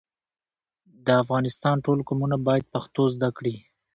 د 1.05 1.07
افغانستان 1.23 1.75
ټول 1.85 1.99
قومونه 2.07 2.35
بايد 2.47 2.65
پښتو 2.73 3.03
زده 3.15 3.29
کړي. 3.37 3.55